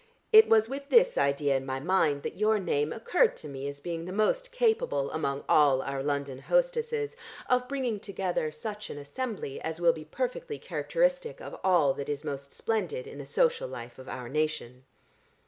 It 0.33 0.49
was 0.49 0.67
with 0.67 0.89
this 0.89 1.15
idea 1.15 1.55
in 1.55 1.63
my 1.63 1.79
mind 1.79 2.23
that 2.23 2.35
your 2.35 2.57
name 2.57 2.91
occurred 2.91 3.37
to 3.37 3.47
me 3.47 3.67
as 3.67 3.79
being 3.79 4.05
the 4.05 4.11
most 4.11 4.51
capable 4.51 5.11
among 5.11 5.43
all 5.47 5.83
our 5.83 6.01
London 6.01 6.39
hostesses 6.39 7.15
of 7.47 7.67
bringing 7.67 7.99
together 7.99 8.51
such 8.51 8.89
an 8.89 8.97
assembly 8.97 9.61
as 9.61 9.79
will 9.79 9.93
be 9.93 10.05
perfectly 10.05 10.57
characteristic 10.57 11.39
of 11.39 11.55
all 11.63 11.93
that 11.93 12.09
is 12.09 12.23
most 12.23 12.51
splendid 12.51 13.05
in 13.05 13.19
the 13.19 13.27
social 13.27 13.67
life 13.67 13.99
of 13.99 14.09
our 14.09 14.27
nation." 14.27 14.85